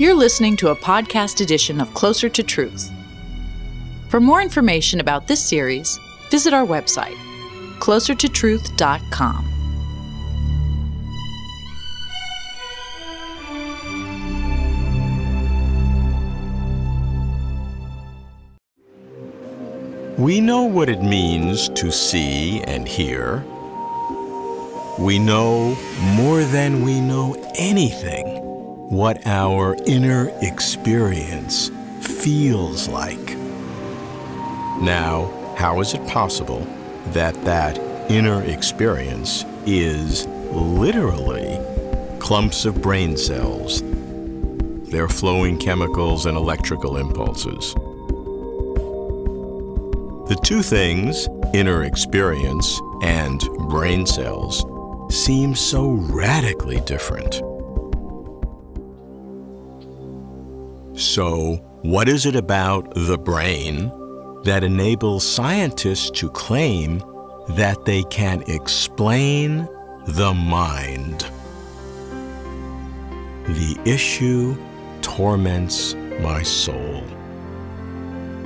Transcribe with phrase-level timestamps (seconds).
[0.00, 2.92] You're listening to a podcast edition of Closer to Truth.
[4.08, 5.98] For more information about this series,
[6.30, 7.16] visit our website,
[7.80, 9.44] closertotruth.com.
[20.16, 23.44] We know what it means to see and hear.
[24.96, 25.76] We know
[26.14, 28.44] more than we know anything
[28.88, 31.70] what our inner experience
[32.00, 33.36] feels like.
[34.80, 36.66] Now, how is it possible
[37.08, 37.76] that that
[38.10, 41.58] inner experience is literally
[42.18, 43.82] clumps of brain cells,
[44.90, 47.74] their flowing chemicals and electrical impulses?
[50.28, 54.64] The two things, inner experience and brain cells,
[55.14, 57.42] seem so radically different.
[60.98, 63.92] So, what is it about the brain
[64.42, 67.00] that enables scientists to claim
[67.50, 69.68] that they can explain
[70.08, 71.20] the mind?
[73.46, 74.56] The issue
[75.00, 77.04] torments my soul.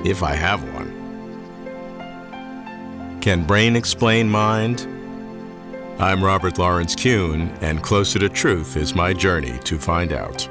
[0.05, 0.91] If I have one.
[3.19, 4.81] Can brain explain mind?
[5.97, 10.47] I'm Robert Lawrence Kuhn, and Closer to Truth is my journey to find out.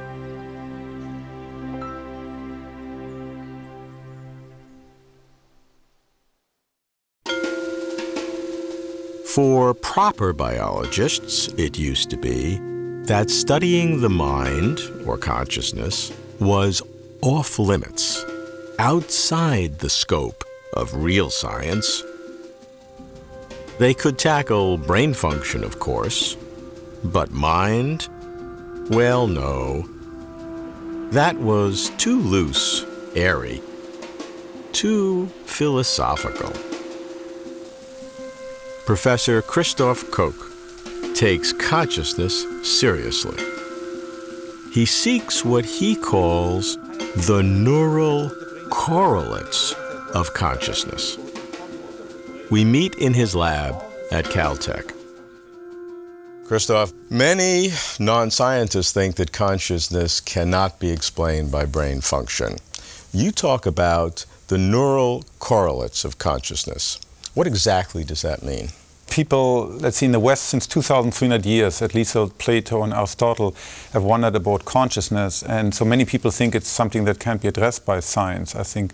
[9.35, 12.59] For proper biologists, it used to be
[13.05, 16.83] that studying the mind, or consciousness, was
[17.23, 18.25] off limits,
[18.79, 20.45] outside the scope
[20.75, 22.03] of real science
[23.79, 26.37] they could tackle brain function, of course,
[27.03, 28.09] but mind?
[28.91, 29.89] Well, no.
[31.11, 32.85] That was too loose,
[33.17, 33.61] airy,
[34.73, 36.53] too philosophical.
[38.85, 40.35] Professor Christoph Koch
[41.15, 43.41] takes consciousness seriously.
[44.73, 46.77] He seeks what he calls
[47.29, 48.31] the neural
[48.71, 49.73] correlates
[50.15, 51.17] of consciousness.
[52.51, 54.93] We meet in his lab at Caltech.
[56.49, 62.57] Christoph, many non scientists think that consciousness cannot be explained by brain function.
[63.13, 66.99] You talk about the neural correlates of consciousness.
[67.35, 68.69] What exactly does that mean?
[69.11, 73.55] People, let's see, in the West since 2,300 years, at least Plato and Aristotle
[73.93, 75.43] have wondered about consciousness.
[75.43, 78.55] And so many people think it's something that can't be addressed by science.
[78.55, 78.93] I think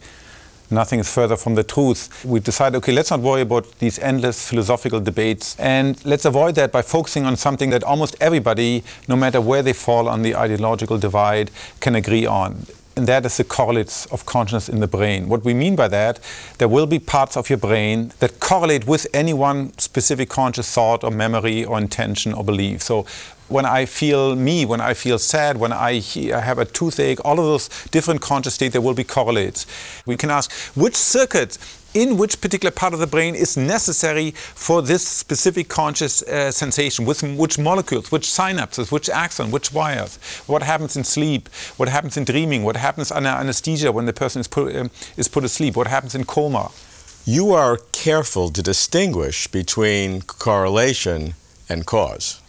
[0.71, 2.25] nothing is further from the truth.
[2.25, 6.71] We decided, okay, let's not worry about these endless philosophical debates and let's avoid that
[6.71, 10.98] by focusing on something that almost everybody, no matter where they fall on the ideological
[10.98, 11.50] divide,
[11.81, 12.66] can agree on.
[12.98, 15.28] And that is the correlates of consciousness in the brain.
[15.28, 16.19] What we mean by that,
[16.59, 21.04] there will be parts of your brain that correlate with any one specific conscious thought
[21.04, 22.82] or memory or intention or belief.
[22.82, 23.06] So
[23.47, 27.47] when I feel me, when I feel sad, when I, have a toothache, all of
[27.47, 29.65] those different conscious states, there will be correlates.
[30.04, 31.56] We can ask which circuit
[31.98, 37.04] in which particular part of the brain is necessary for this specific conscious uh, sensation,
[37.04, 40.16] with which molecules, which synapses, which axon, which wires,
[40.47, 44.38] what happens in sleep, what happens in dreaming, what happens under anesthesia when the person
[44.41, 46.70] is put, um, is put asleep, what happens in coma.
[47.25, 51.34] You are careful to distinguish between correlation
[51.69, 52.41] and cause.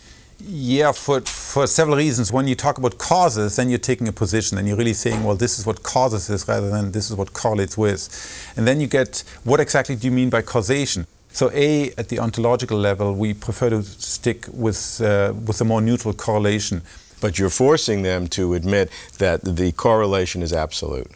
[0.41, 2.31] Yeah, for, for several reasons.
[2.31, 5.35] When you talk about causes, then you're taking a position and you're really saying, well,
[5.35, 8.53] this is what causes this rather than this is what correlates with.
[8.55, 11.07] And then you get, what exactly do you mean by causation?
[11.31, 15.81] So, A, at the ontological level, we prefer to stick with, uh, with a more
[15.81, 16.83] neutral correlation.
[17.21, 21.11] But you're forcing them to admit that the correlation is absolute.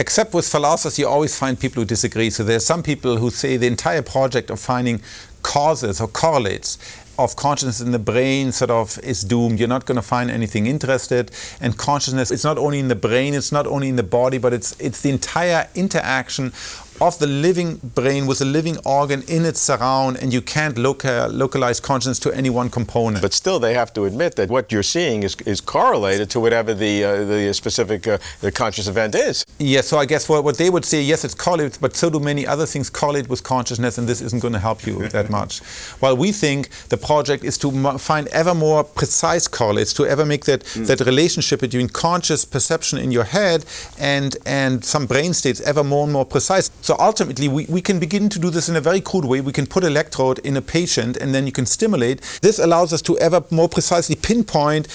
[0.00, 2.30] Except with philosophers, you always find people who disagree.
[2.30, 5.02] So there are some people who say the entire project of finding
[5.42, 6.78] causes or correlates
[7.18, 9.58] of consciousness in the brain sort of is doomed.
[9.58, 11.30] You're not going to find anything interested.
[11.60, 14.52] And consciousness, it's not only in the brain, it's not only in the body, but
[14.52, 16.52] it's it's the entire interaction
[17.00, 21.28] of the living brain with a living organ in its surround, and you can't loca-
[21.30, 23.22] localize consciousness to any one component.
[23.22, 26.74] But still, they have to admit that what you're seeing is, is correlated to whatever
[26.74, 29.44] the, uh, the specific uh, the conscious event is.
[29.58, 32.20] Yes, so I guess what, what they would say, yes, it's correlated, but so do
[32.20, 35.60] many other things correlate with consciousness, and this isn't going to help you that much.
[36.00, 40.44] While we think the project is to find ever more precise correlates, to ever make
[40.46, 40.86] that, mm.
[40.86, 43.64] that relationship between conscious perception in your head
[43.98, 46.70] and, and some brain states ever more and more precise.
[46.88, 49.42] So ultimately, we, we can begin to do this in a very crude way.
[49.42, 52.22] We can put electrode in a patient and then you can stimulate.
[52.40, 54.88] This allows us to ever more precisely pinpoint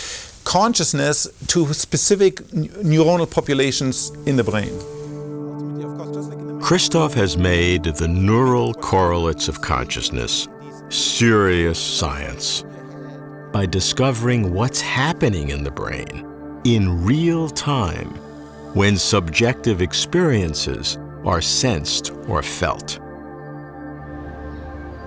[0.44, 4.74] consciousness to specific neuronal populations in the brain.
[6.60, 10.48] Christoph has made the neural correlates of consciousness
[10.90, 12.64] serious science
[13.52, 16.26] by discovering what's happening in the brain
[16.64, 18.10] in real time
[18.74, 23.00] when subjective experiences are sensed or felt.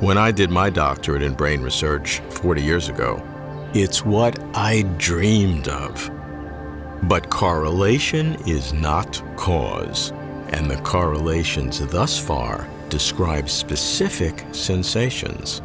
[0.01, 3.23] When I did my doctorate in brain research 40 years ago,
[3.73, 6.11] it's what I dreamed of.
[7.05, 10.13] But correlation is not cause,
[10.51, 15.63] and the correlations thus far describe specific sensations.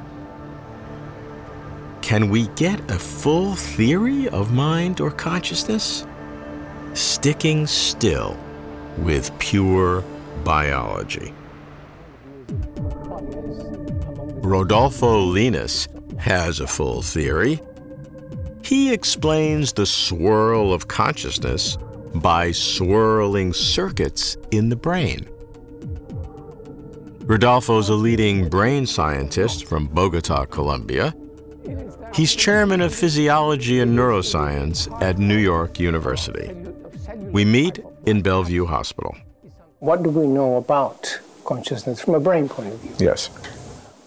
[2.02, 6.06] Can we get a full theory of mind or consciousness?
[6.94, 8.38] Sticking still
[8.98, 10.04] with pure
[10.44, 11.34] biology.
[14.44, 15.88] Rodolfo Llinás
[16.20, 17.62] has a full theory.
[18.64, 21.78] He explains the swirl of consciousness
[22.16, 25.28] by swirling circuits in the brain.
[27.22, 31.16] Rodolfo's a leading brain scientist from Bogota, Colombia.
[32.14, 36.54] He's chairman of physiology and neuroscience at New York University.
[37.32, 39.16] We meet in Bellevue Hospital.
[39.82, 42.94] What do we know about consciousness from a brain point of view?
[43.00, 43.32] Yes.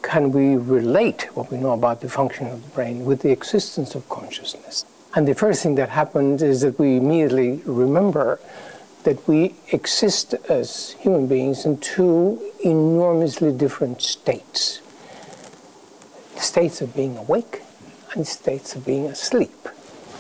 [0.03, 3.97] Can we relate what we know about the function of the brain with the existence
[3.97, 4.85] of consciousness?
[5.17, 8.39] And the first thing that happens is that we immediately remember
[9.03, 14.81] that we exist as human beings in two enormously different states
[16.37, 17.63] states of being awake
[18.15, 19.69] and states of being asleep.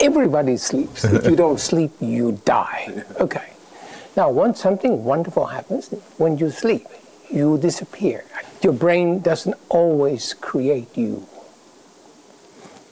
[0.00, 1.04] Everybody sleeps.
[1.04, 3.04] if you don't sleep, you die.
[3.20, 3.53] Okay.
[4.16, 5.88] Now, once something wonderful happens,
[6.18, 6.86] when you sleep,
[7.30, 8.24] you disappear.
[8.62, 11.26] Your brain doesn't always create you.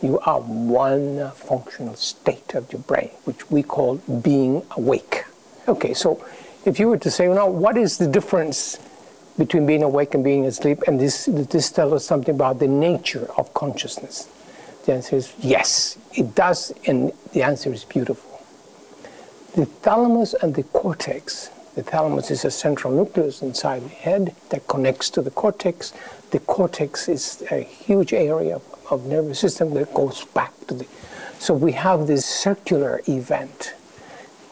[0.02, 5.24] You are one functional state of your brain, which we call being awake.
[5.68, 6.24] Okay, so
[6.64, 8.80] if you were to say, now, what is the difference
[9.38, 10.82] between being awake and being asleep?
[10.88, 14.28] And this, this tells us something about the nature of consciousness.
[14.86, 18.31] The answer is yes, it does, and the answer is beautiful.
[19.54, 21.50] The thalamus and the cortex.
[21.74, 25.92] The thalamus is a central nucleus inside the head that connects to the cortex.
[26.30, 30.86] The cortex is a huge area of, of nervous system that goes back to the.
[31.38, 33.74] So we have this circular event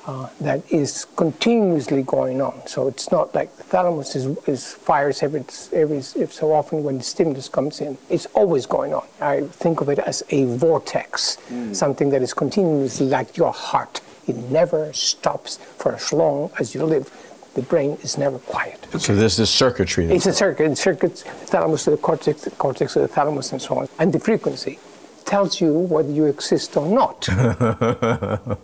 [0.06, 2.66] uh, that is continuously going on.
[2.66, 6.98] So it's not like the thalamus is, is fires every, every if so often when
[6.98, 7.96] the stimulus comes in.
[8.10, 9.06] It's always going on.
[9.18, 11.74] I think of it as a vortex, mm.
[11.74, 14.02] something that is continuously like your heart.
[14.30, 17.10] It never stops for as long as you live.
[17.54, 18.86] The brain is never quiet.
[18.98, 20.06] So there's this circuitry.
[20.06, 20.78] It's a circuit.
[20.78, 23.88] Circuits, thalamus to the cortex, the cortex to the thalamus, and so on.
[23.98, 24.78] And the frequency
[25.24, 27.28] tells you whether you exist or not.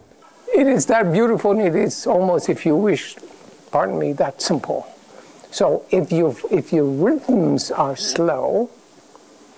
[0.56, 3.16] It is that beautiful, and it is almost, if you wish,
[3.70, 4.86] pardon me, that simple.
[5.50, 8.70] So if, you if your rhythms are slow,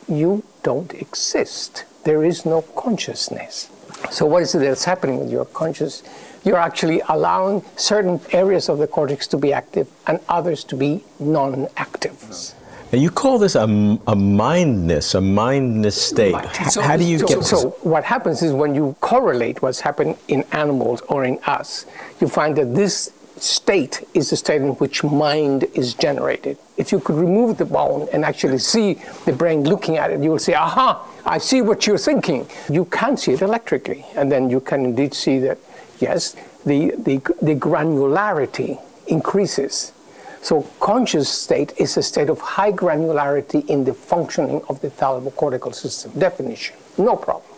[0.09, 1.85] you don't exist.
[2.03, 3.71] There is no consciousness.
[4.11, 6.03] So what is it that's happening with your conscious?
[6.45, 11.03] You're actually allowing certain areas of the cortex to be active and others to be
[11.19, 12.55] non-active.
[12.93, 13.65] Now you call this a,
[14.07, 16.35] a mindness, a mindness state.
[16.71, 20.17] So, How do you so, get so what happens is when you correlate what's happening
[20.29, 21.85] in animals or in us,
[22.21, 26.59] you find that this state is the state in which mind is generated.
[26.77, 28.95] If you could remove the bone and actually see
[29.27, 32.49] the brain looking at it, you will say, aha, I see what you're thinking.
[32.71, 34.05] You can see it electrically.
[34.15, 35.59] And then you can indeed see that,
[35.99, 39.93] yes, the, the, the granularity increases
[40.41, 45.75] so conscious state is a state of high granularity in the functioning of the thalamocortical
[45.75, 46.13] system.
[46.19, 47.53] Definition, no problem.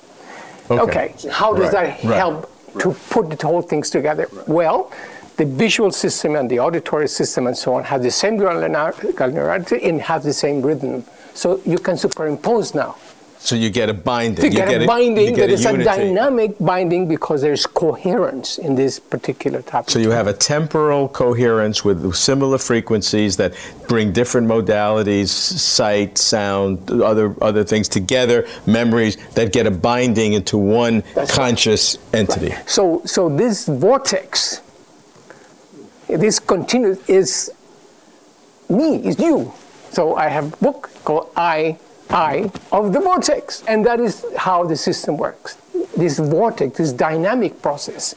[0.71, 0.81] Okay,
[1.14, 1.29] okay.
[1.31, 2.00] how does right.
[2.02, 2.83] that help right.
[2.83, 4.29] to put the whole things together?
[4.47, 4.93] Well,
[5.37, 10.00] the visual system and the auditory system and so on have the same granularity and
[10.02, 11.05] have the same rhythm.
[11.35, 12.97] So you can superimpose now
[13.42, 14.44] so you get a binding.
[14.44, 18.75] You, get, get, a binding that is a, a, dynamic binding because there's coherence in
[18.75, 19.88] this particular type.
[19.88, 23.54] So you have a temporal coherence with similar frequencies that
[23.88, 30.59] bring different modalities, sight, sound, other other things together, memories that get a binding into
[30.59, 32.20] one That's conscious right.
[32.20, 32.50] entity.
[32.50, 32.68] Right.
[32.68, 34.61] So so this vortex,
[36.09, 37.50] this continuous is
[38.68, 39.50] me, is you.
[39.92, 41.78] So I have a book called I
[42.11, 43.62] I of the vortex.
[43.69, 45.57] And that is how the system works.
[45.97, 48.14] This vortex, this dynamic process,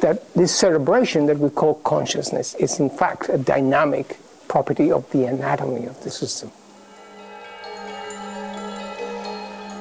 [0.00, 5.24] that this cerebration that we call consciousness is in fact a dynamic property of the
[5.24, 6.50] anatomy of the system.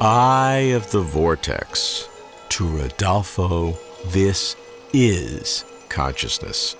[0.01, 2.07] I of the vortex,
[2.49, 4.55] To Rodolfo, this
[4.93, 6.75] is consciousness.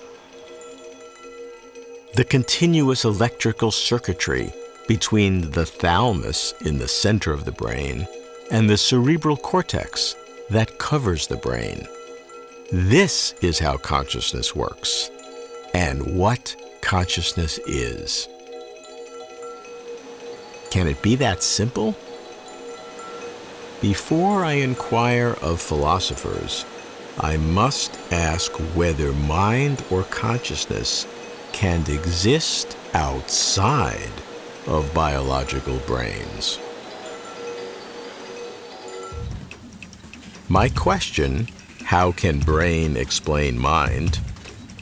[2.14, 4.52] The continuous electrical circuitry
[4.90, 8.08] between the thalamus in the center of the brain
[8.50, 10.16] and the cerebral cortex
[10.50, 11.86] that covers the brain.
[12.72, 15.12] This is how consciousness works
[15.74, 18.28] and what consciousness is.
[20.70, 21.94] Can it be that simple?
[23.80, 26.64] Before I inquire of philosophers,
[27.20, 31.06] I must ask whether mind or consciousness
[31.52, 34.10] can exist outside
[34.70, 36.58] of biological brains.
[40.48, 41.48] My question,
[41.84, 44.18] how can brain explain mind,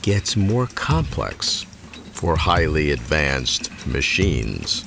[0.02, 1.66] gets more complex
[2.12, 4.85] for highly advanced machines.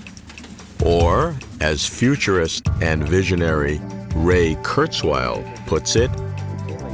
[0.83, 3.79] Or, as futurist and visionary
[4.15, 6.11] Ray Kurzweil puts it,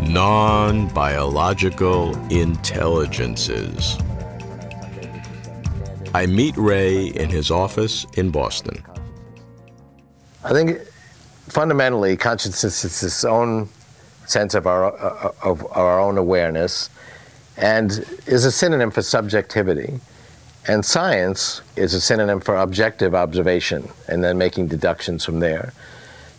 [0.02, 3.98] non biological intelligences.
[6.18, 8.84] I meet Ray in his office in Boston.
[10.44, 10.82] I think
[11.48, 13.70] fundamentally, consciousness is its own
[14.26, 16.90] sense of our, uh, of our own awareness
[17.56, 20.00] and is a synonym for subjectivity.
[20.68, 25.72] And science is a synonym for objective observation and then making deductions from there.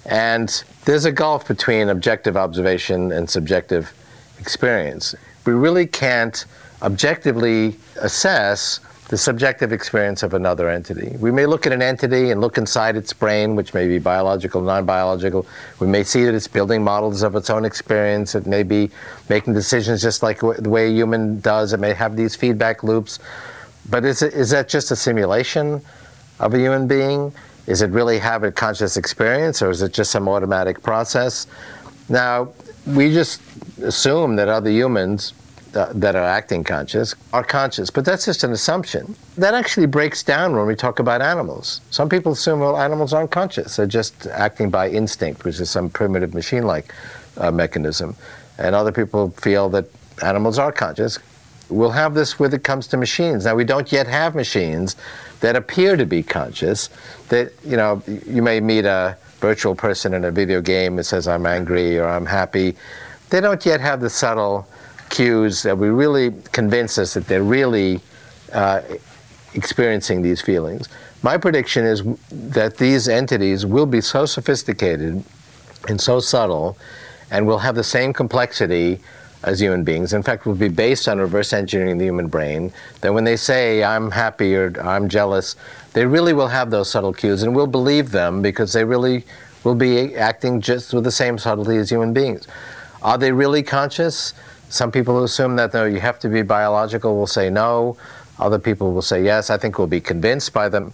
[0.07, 0.49] And
[0.87, 3.95] there's a gulf between objective observation and subjective
[4.41, 5.15] experience.
[5.47, 6.47] We really can't
[6.83, 11.17] objectively assess the subjective experience of another entity.
[11.19, 14.61] We may look at an entity and look inside its brain, which may be biological,
[14.61, 15.47] non biological.
[15.81, 18.35] We may see that it's building models of its own experience.
[18.35, 18.91] It may be
[19.31, 21.73] making decisions just like the way a human does.
[21.73, 23.19] It may have these feedback loops.
[23.89, 25.81] But is, it, is that just a simulation
[26.39, 27.33] of a human being?
[27.67, 31.47] Is it really have a conscious experience, or is it just some automatic process?
[32.11, 32.53] Now,
[32.87, 33.41] we just
[33.83, 35.33] assume that other humans
[35.79, 39.15] uh, that are acting conscious are conscious, but that's just an assumption.
[39.37, 41.81] That actually breaks down when we talk about animals.
[41.91, 45.89] Some people assume, well, animals aren't conscious, they're just acting by instinct, which is some
[45.89, 46.93] primitive machine like
[47.37, 48.17] uh, mechanism.
[48.59, 49.87] And other people feel that
[50.23, 51.19] animals are conscious.
[51.69, 53.45] We'll have this when it comes to machines.
[53.45, 54.97] Now, we don't yet have machines
[55.41, 56.91] that appear to be conscious.
[57.29, 61.29] That, you know, you may meet a virtual person in a video game that says,
[61.29, 62.75] I'm angry or I'm happy.
[63.31, 64.67] They don't yet have the subtle
[65.11, 68.01] cues that we really convince us that they're really
[68.53, 68.83] uh,
[69.55, 70.89] experiencing these feelings.
[71.23, 75.25] My prediction is that these entities will be so sophisticated
[75.89, 76.79] and so subtle
[77.31, 79.01] and will have the same complexity
[79.43, 80.13] as human beings.
[80.13, 82.73] In fact, will be based on reverse engineering the human brain.
[83.01, 85.57] That when they say, I'm happy or I'm jealous,
[85.93, 89.25] they really will have those subtle cues and we'll believe them because they really
[89.65, 92.47] will be acting just with the same subtlety as human beings.
[93.03, 94.35] Are they really conscious?
[94.69, 97.97] Some people who assume that no, you have to be biological will say no.
[98.39, 99.51] Other people will say yes.
[99.51, 100.93] I think we'll be convinced by them.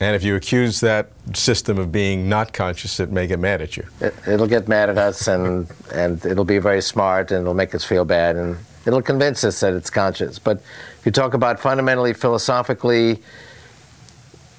[0.00, 3.76] And if you accuse that system of being not conscious, it may get mad at
[3.76, 3.84] you.
[4.00, 7.74] It, will get mad at us, and and it'll be very smart, and it'll make
[7.74, 10.38] us feel bad, and it'll convince us that it's conscious.
[10.38, 10.62] But
[10.98, 13.22] if you talk about fundamentally philosophically,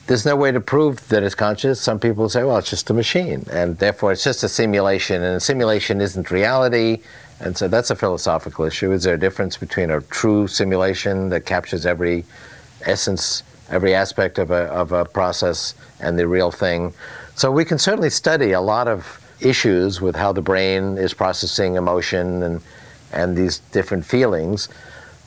[0.07, 1.79] there's no way to prove that it's conscious.
[1.79, 5.37] Some people say, well, it's just a machine, and therefore it's just a simulation, and
[5.37, 7.01] a simulation isn't reality.
[7.39, 8.91] And so that's a philosophical issue.
[8.91, 12.25] Is there a difference between a true simulation that captures every
[12.85, 16.93] essence, every aspect of a, of a process, and the real thing?
[17.35, 21.75] So we can certainly study a lot of issues with how the brain is processing
[21.75, 22.61] emotion and,
[23.11, 24.69] and these different feelings.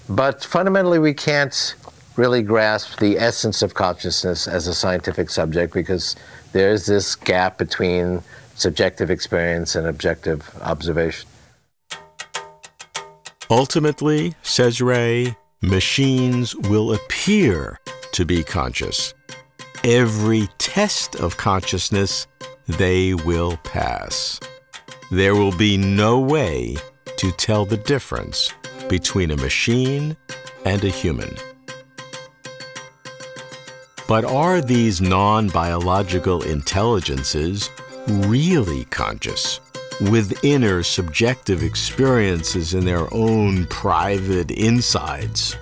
[0.08, 1.74] But fundamentally, we can't
[2.18, 6.16] really grasp the essence of consciousness as a scientific subject because
[6.52, 8.22] there's this gap between
[8.54, 11.28] subjective experience and objective observation.
[13.50, 17.78] Ultimately, says Ray, machines will appear
[18.12, 19.14] to be conscious.
[19.84, 22.26] Every test of consciousness
[22.66, 24.40] they will pass.
[25.10, 26.76] There will be no way
[27.18, 28.52] to tell the difference
[28.88, 30.16] between a machine
[30.64, 31.36] and a human.
[34.08, 37.70] But are these non biological intelligences
[38.06, 39.60] really conscious?
[40.00, 45.56] with inner subjective experiences in their own private insides.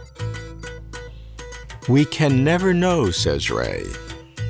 [1.89, 3.85] We can never know, says Ray,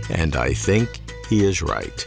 [0.09, 2.07] and I think he is right.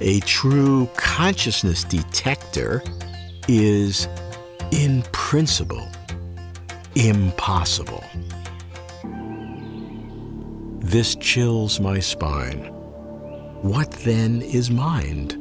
[0.00, 2.82] A true consciousness detector
[3.48, 4.06] is,
[4.70, 5.88] in principle,
[6.94, 8.04] impossible.
[10.88, 12.60] This chills my spine.
[13.60, 15.36] What then is mind?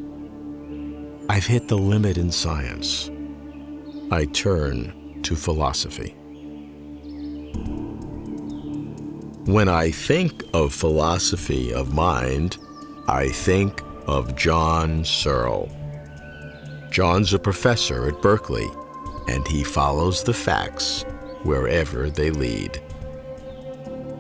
[1.30, 3.10] I've hit the limit in science.
[4.12, 6.10] I turn to philosophy.
[9.46, 12.58] When I think of philosophy of mind,
[13.08, 15.72] I think of John Searle.
[16.92, 18.68] John's a professor at Berkeley,
[19.30, 21.06] and he follows the facts
[21.44, 22.82] wherever they lead.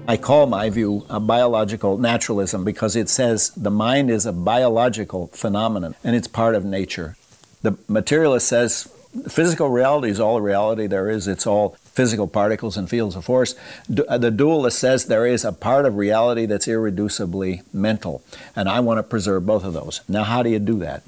[0.07, 5.27] I call my view a biological naturalism because it says the mind is a biological
[5.27, 7.17] phenomenon and it's part of nature.
[7.61, 8.87] The materialist says
[9.27, 13.25] physical reality is all the reality there is, it's all physical particles and fields of
[13.25, 13.55] force.
[14.07, 18.21] Uh, the dualist says there is a part of reality that's irreducibly mental,
[18.55, 20.01] and I want to preserve both of those.
[20.07, 21.03] Now, how do you do that?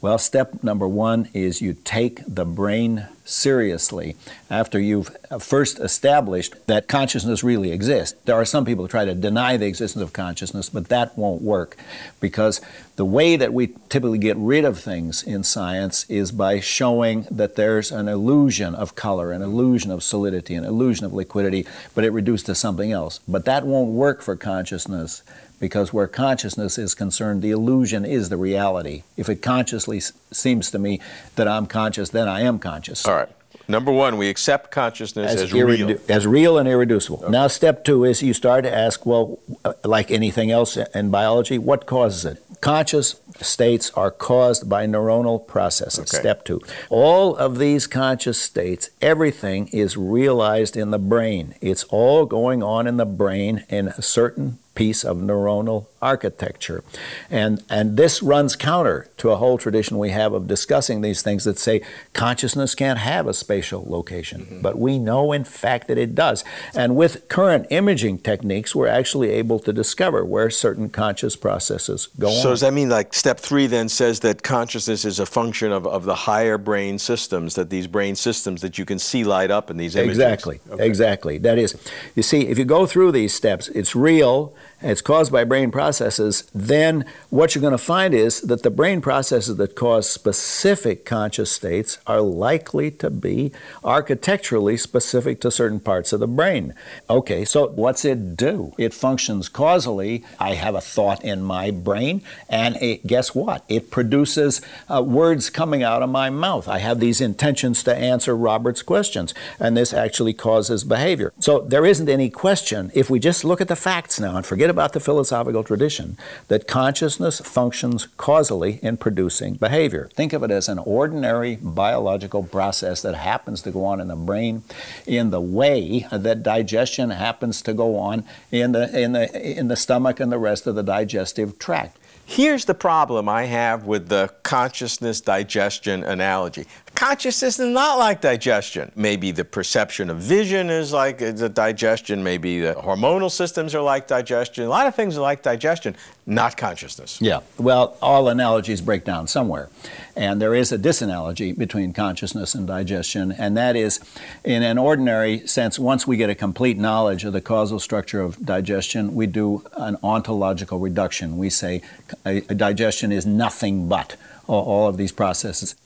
[0.00, 4.16] Well, step number one is you take the brain seriously
[4.50, 8.18] after you've uh, first established that consciousness really exists.
[8.24, 11.42] There are some people who try to deny the existence of consciousness, but that won't
[11.42, 11.76] work
[12.20, 12.60] because
[12.96, 17.54] the way that we typically get rid of things in science is by showing that
[17.54, 22.10] there's an illusion of color, an illusion of solidity, an illusion of liquidity, but it
[22.10, 23.20] reduced to something else.
[23.28, 25.22] But that won't work for consciousness
[25.60, 29.02] because where consciousness is concerned, the illusion is the reality.
[29.16, 31.00] If it consciously s- seems to me
[31.36, 33.06] that I'm conscious, then I am conscious.
[33.06, 33.28] All right.
[33.66, 35.98] Number one, we accept consciousness as, irredu- real.
[36.08, 37.28] as real and irreducible.
[37.30, 41.58] Now, step two is you start to ask, well, uh, like anything else in biology,
[41.58, 42.42] what causes it?
[42.60, 46.12] Conscious states are caused by neuronal processes.
[46.12, 46.20] Okay.
[46.20, 46.60] Step two.
[46.90, 51.54] All of these conscious states, everything is realized in the brain.
[51.60, 56.84] It's all going on in the brain in a certain piece of neuronal architecture.
[57.28, 61.42] And, and this runs counter to a whole tradition we have of discussing these things
[61.42, 61.80] that say
[62.12, 64.42] consciousness can't have a spatial location.
[64.42, 64.60] Mm-hmm.
[64.60, 66.44] But we know, in fact, that it does.
[66.76, 72.30] And with current imaging techniques, we're actually able to discover where certain conscious processes go
[72.30, 72.52] So on.
[72.52, 76.06] does that mean like step three then says that consciousness is a function of, of
[76.06, 79.76] the higher brain systems, that these brain systems that you can see light up in
[79.76, 80.16] these images?
[80.16, 80.86] Exactly, Okay.
[80.86, 81.36] exactly.
[81.36, 81.76] That is,
[82.14, 86.48] you see, if you go through these steps, it's real, it's caused by brain processes,
[86.54, 91.50] then what you're going to find is that the brain processes that cause specific conscious
[91.50, 93.50] states are likely to be
[93.82, 96.74] architecturally specific to certain parts of the brain.
[97.10, 98.72] Okay, so what's it do?
[98.78, 100.24] It functions causally.
[100.38, 103.64] I have a thought in my brain, and it, guess what?
[103.68, 106.68] It produces uh, words coming out of my mouth.
[106.68, 111.32] I have these intentions to answer Robert's questions, and this actually causes behavior.
[111.40, 114.67] So there isn't any question, if we just look at the facts now and forget
[114.68, 116.16] about the philosophical tradition,
[116.48, 120.08] that consciousness functions causally in producing behavior.
[120.14, 124.16] Think of it as an ordinary biological process that happens to go on in the
[124.16, 124.62] brain
[125.06, 129.76] in the way that digestion happens to go on in the, in the, in the
[129.76, 131.98] stomach and the rest of the digestive tract.
[132.28, 136.66] Here's the problem I have with the consciousness digestion analogy.
[136.98, 138.90] Consciousness is not like digestion.
[138.96, 144.08] Maybe the perception of vision is like the digestion, maybe the hormonal systems are like
[144.08, 144.64] digestion.
[144.64, 145.94] A lot of things are like digestion,
[146.26, 147.20] not consciousness.
[147.22, 149.68] Yeah, well, all analogies break down somewhere.
[150.16, 154.00] And there is a disanalogy between consciousness and digestion, and that is,
[154.42, 158.44] in an ordinary sense, once we get a complete knowledge of the causal structure of
[158.44, 161.38] digestion, we do an ontological reduction.
[161.38, 161.80] We say
[162.26, 164.16] a, a digestion is nothing but
[164.48, 165.76] all, all of these processes.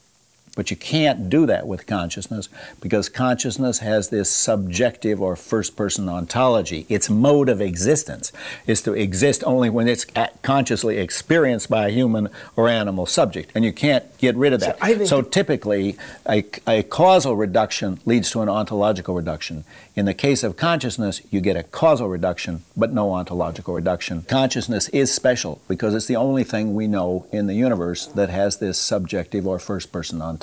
[0.55, 6.11] But you can't do that with consciousness because consciousness has this subjective or first person
[6.11, 6.85] ontology.
[6.91, 8.33] Its mode of existence
[8.67, 10.05] is to exist only when it's
[10.43, 13.51] consciously experienced by a human or animal subject.
[13.55, 14.79] And you can't get rid of that.
[14.79, 15.97] Think- so typically,
[16.29, 19.65] a, a causal reduction leads to an ontological reduction.
[19.95, 24.23] In the case of consciousness, you get a causal reduction, but no ontological reduction.
[24.23, 28.59] Consciousness is special because it's the only thing we know in the universe that has
[28.59, 30.42] this subjective or first person ontology.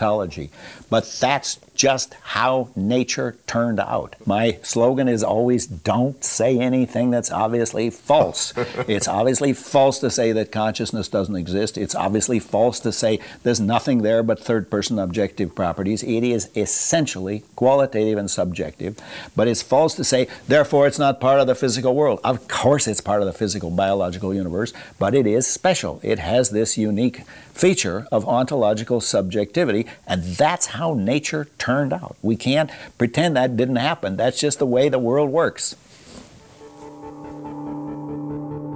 [0.90, 4.16] But that's just how nature turned out.
[4.26, 8.54] My slogan is always don't say anything that's obviously false.
[8.88, 11.78] it's obviously false to say that consciousness doesn't exist.
[11.78, 16.04] It's obviously false to say there's nothing there but third person objective properties.
[16.04, 18.98] It is essentially qualitative and subjective.
[19.36, 22.20] But it's false to say, therefore, it's not part of the physical world.
[22.24, 26.02] Of course, it's part of the physical biological universe, but it is special.
[26.04, 27.22] It has this unique
[27.60, 32.16] feature of ontological subjectivity, and that's how nature turned out.
[32.22, 34.16] We can't pretend that didn't happen.
[34.16, 35.76] That's just the way the world works.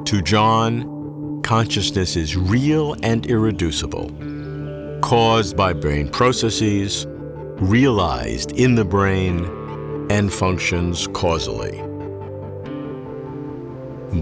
[0.06, 4.10] To John, consciousness is real and irreducible,
[5.02, 9.46] caused by brain processes, realized in the brain,
[10.12, 11.78] and functions causally.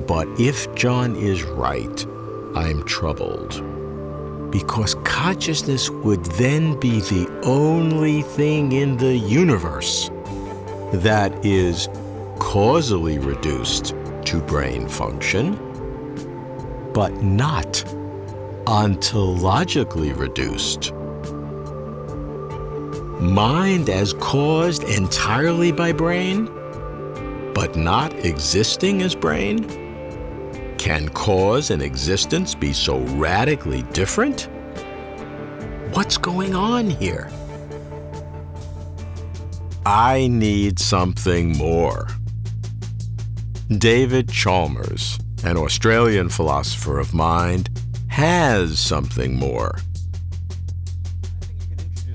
[0.08, 2.06] But if John is right,
[2.56, 3.81] I'm troubled.
[4.51, 10.09] Because consciousness would then be the only thing in the universe
[10.93, 11.87] that is
[12.39, 15.53] causally reduced to brain function,
[16.93, 17.85] but not
[18.65, 20.93] ontologically reduced.
[23.21, 26.45] Mind as caused entirely by brain,
[27.53, 29.81] but not existing as brain?
[30.82, 34.50] Can cause and existence be so radically different?
[35.94, 37.30] What's going on here?
[39.86, 42.08] I need something more.
[43.78, 47.70] David Chalmers, an Australian philosopher of mind,
[48.08, 49.78] has something more.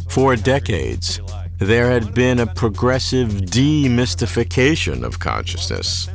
[0.09, 1.21] For decades,
[1.59, 6.11] there had been a progressive demystification of consciousness.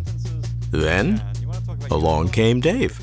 [0.72, 1.24] Then,
[1.91, 2.99] along came Dave.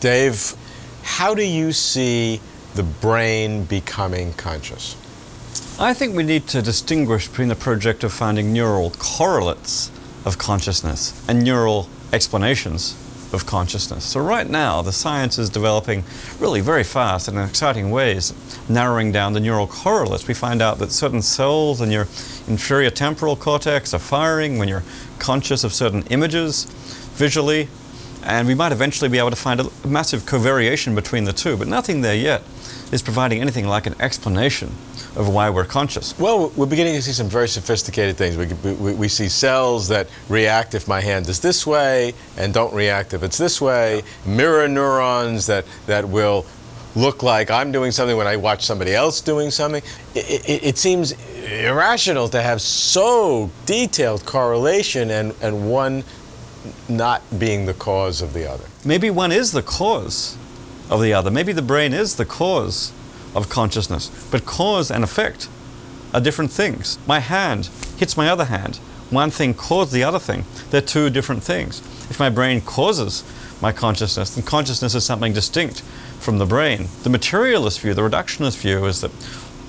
[0.00, 0.54] Dave,
[1.02, 2.40] how do you see
[2.74, 4.96] the brain becoming conscious?
[5.80, 9.90] I think we need to distinguish between the project of finding neural correlates
[10.24, 12.96] of consciousness and neural explanations
[13.32, 14.04] of consciousness.
[14.04, 16.02] So, right now, the science is developing
[16.38, 18.32] really very fast and in exciting ways,
[18.68, 20.26] narrowing down the neural correlates.
[20.26, 22.08] We find out that certain cells in your
[22.48, 24.84] inferior temporal cortex are firing when you're
[25.18, 26.66] conscious of certain images
[27.18, 27.68] visually,
[28.22, 31.68] and we might eventually be able to find a massive covariation between the two, but
[31.68, 32.42] nothing there yet
[32.92, 34.68] is providing anything like an explanation
[35.16, 36.18] of why we're conscious.
[36.18, 38.36] Well, we're beginning to see some very sophisticated things.
[38.36, 42.72] We, we, we, see cells that react if my hand is this way and don't
[42.72, 46.46] react if it's this way, mirror neurons that, that will
[46.94, 49.82] look like I'm doing something when I watch somebody else doing something.
[50.14, 51.12] It, it, it seems
[51.44, 56.04] irrational to have so detailed correlation and, and one
[56.88, 58.64] not being the cause of the other.
[58.84, 60.36] Maybe one is the cause
[60.90, 61.30] of the other.
[61.30, 62.92] Maybe the brain is the cause
[63.34, 64.10] of consciousness.
[64.30, 65.48] But cause and effect
[66.14, 66.98] are different things.
[67.06, 67.66] My hand
[67.98, 68.76] hits my other hand.
[69.10, 70.44] One thing caused the other thing.
[70.70, 71.80] They're two different things.
[72.10, 73.24] If my brain causes
[73.60, 75.80] my consciousness, then consciousness is something distinct
[76.20, 76.88] from the brain.
[77.02, 79.10] The materialist view, the reductionist view, is that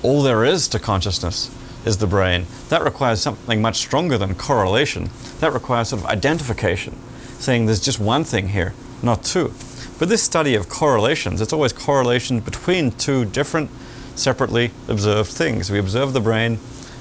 [0.02, 1.50] all there is to consciousness
[1.84, 2.46] is the brain.
[2.68, 5.10] That requires something much stronger than correlation.
[5.40, 6.96] That requires sort of identification,
[7.38, 9.52] saying there's just one thing here, not two.
[9.98, 13.70] But this study of correlations, it's always correlations between two different,
[14.14, 15.70] separately observed things.
[15.70, 16.58] We observe the brain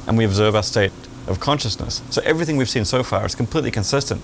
[0.08, 0.92] and we observe our state
[1.28, 2.02] of consciousness.
[2.10, 4.22] So everything we've seen so far is completely consistent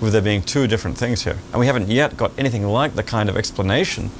[0.00, 1.38] with there being two different things here.
[1.52, 4.10] And we haven't yet got anything like the kind of explanation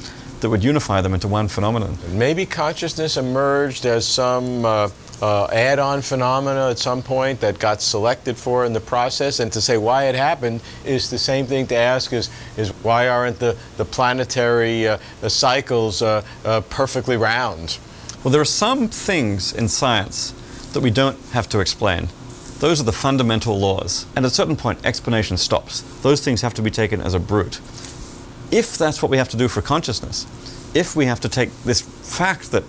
[0.41, 1.99] that would unify them into one phenomenon.
[2.13, 4.89] Maybe consciousness emerged as some uh,
[5.23, 9.61] uh, add-on phenomena at some point that got selected for in the process, and to
[9.61, 13.57] say why it happened is the same thing to ask is, is why aren't the,
[13.77, 17.79] the planetary uh, cycles uh, uh, perfectly round?
[18.25, 20.33] Well, there are some things in science
[20.73, 22.09] that we don't have to explain.
[22.59, 24.05] Those are the fundamental laws.
[24.15, 25.81] And at a certain point, explanation stops.
[26.03, 27.61] Those things have to be taken as a brute.
[28.51, 30.27] If that's what we have to do for consciousness,
[30.75, 32.65] if we have to take this fact that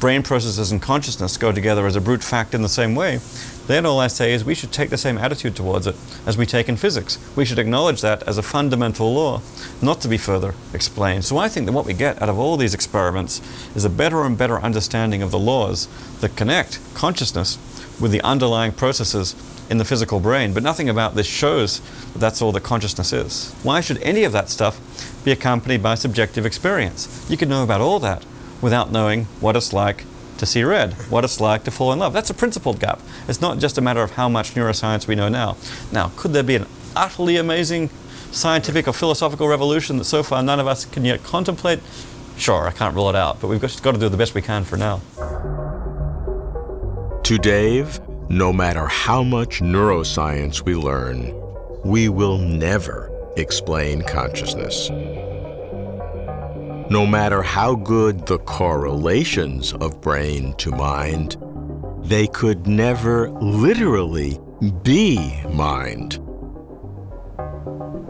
[0.00, 3.20] brain processes and consciousness go together as a brute fact in the same way,
[3.66, 6.46] then all I say is we should take the same attitude towards it as we
[6.46, 7.18] take in physics.
[7.36, 9.42] We should acknowledge that as a fundamental law,
[9.82, 11.24] not to be further explained.
[11.24, 13.42] So I think that what we get out of all these experiments
[13.76, 15.86] is a better and better understanding of the laws
[16.20, 17.58] that connect consciousness
[18.00, 19.34] with the underlying processes
[19.68, 20.54] in the physical brain.
[20.54, 21.80] But nothing about this shows
[22.12, 23.52] that that's all that consciousness is.
[23.62, 24.80] Why should any of that stuff
[25.24, 27.26] be accompanied by subjective experience?
[27.28, 28.24] You can know about all that
[28.60, 30.04] without knowing what it's like
[30.38, 32.12] to see red, what it's like to fall in love.
[32.12, 33.00] That's a principled gap.
[33.26, 35.56] It's not just a matter of how much neuroscience we know now.
[35.92, 36.66] Now, could there be an
[36.96, 37.90] utterly amazing
[38.30, 41.80] scientific or philosophical revolution that so far none of us can yet contemplate?
[42.36, 44.42] Sure, I can't rule it out, but we've just got to do the best we
[44.42, 45.00] can for now.
[47.24, 51.34] To Dave, no matter how much neuroscience we learn,
[51.84, 54.88] we will never explain consciousness.
[56.90, 61.36] No matter how good the correlations of brain to mind,
[62.02, 64.40] they could never literally
[64.82, 66.18] be mind.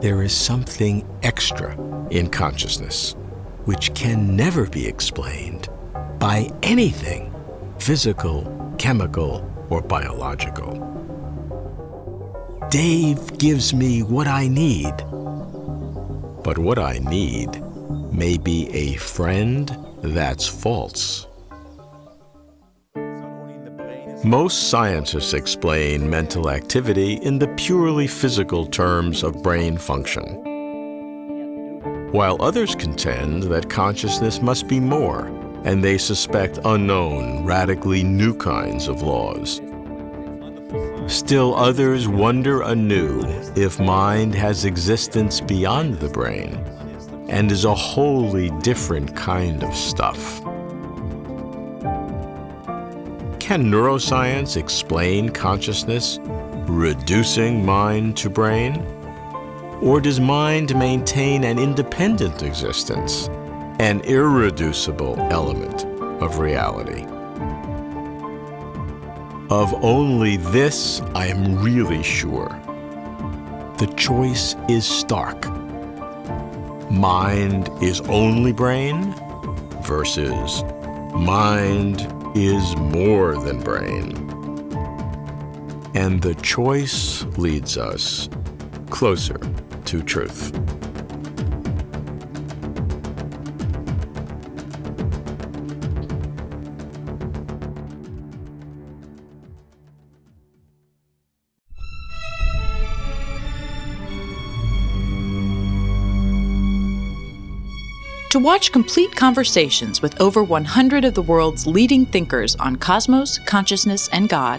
[0.00, 1.76] There is something extra
[2.10, 3.16] in consciousness
[3.64, 5.68] which can never be explained
[6.20, 7.34] by anything
[7.80, 8.44] physical,
[8.78, 10.84] chemical, or biological.
[12.70, 14.94] Dave gives me what I need.
[16.44, 17.60] But what I need
[18.12, 21.26] may be a friend that's false.
[24.24, 30.42] Most scientists explain mental activity in the purely physical terms of brain function.
[32.12, 35.26] while others contend that consciousness must be more,
[35.64, 39.60] and they suspect unknown, radically new kinds of laws.
[41.06, 43.20] Still others wonder anew
[43.56, 46.64] if mind has existence beyond the brain
[47.28, 50.42] and is a wholly different kind of stuff.
[53.38, 58.84] Can neuroscience explain consciousness, reducing mind to brain?
[59.80, 63.28] Or does mind maintain an independent existence,
[63.78, 65.84] an irreducible element
[66.22, 67.04] of reality?
[69.50, 72.48] Of only this I am really sure.
[73.78, 75.46] The choice is stark.
[76.90, 79.14] Mind is only brain
[79.82, 80.62] versus
[81.14, 82.00] mind
[82.36, 84.16] is more than brain.
[85.94, 88.28] And the choice leads us
[88.90, 89.38] closer
[89.84, 90.67] to truth.
[108.48, 114.26] Watch complete conversations with over 100 of the world's leading thinkers on cosmos, consciousness, and
[114.26, 114.58] God,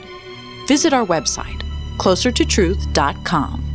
[0.67, 1.63] visit our website,
[1.97, 3.68] closertotruth.com.